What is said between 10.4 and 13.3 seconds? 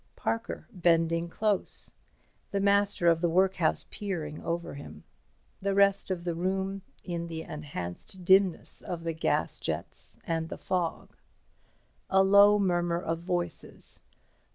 the fog. A low murmur of